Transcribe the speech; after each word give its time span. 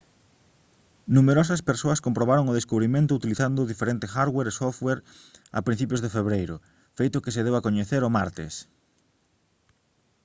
numerosas 1.15 1.65
persoas 1.69 2.03
comprobaron 2.05 2.49
o 2.51 2.57
descubrimento 2.59 3.17
utilizando 3.19 3.69
diferente 3.71 4.09
hardware 4.15 4.49
e 4.51 4.57
software 4.61 4.99
a 5.57 5.59
principios 5.67 6.01
de 6.03 6.13
febreiro 6.15 6.55
feito 6.99 7.21
que 7.23 7.33
se 7.35 7.45
deu 7.45 7.55
a 7.55 7.65
coñecer 7.67 8.01
o 8.03 8.13
martes 8.17 8.53